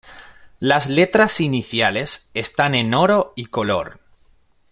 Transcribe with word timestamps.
Las 0.57 0.89
letras 0.89 1.39
iniciales 1.41 2.31
están 2.33 2.73
en 2.73 2.95
oro 2.95 3.33
y 3.35 3.45
color. 3.45 3.99